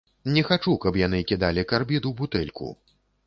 Не 0.35 0.43
хачу, 0.45 0.71
каб 0.85 0.97
яны 1.01 1.19
кідалі 1.31 1.65
карбід 1.71 2.09
у 2.13 2.13
бутэльку. 2.21 2.73